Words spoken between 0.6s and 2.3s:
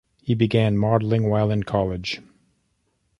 modeling while in college.